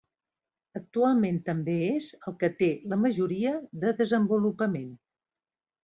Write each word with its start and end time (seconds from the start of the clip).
Actualment 0.79 1.37
també 1.51 1.75
és 1.91 2.09
el 2.31 2.37
que 2.45 2.51
té 2.63 2.73
la 2.95 3.01
majoria 3.05 3.55
de 3.85 3.97
desenvolupament. 4.05 4.93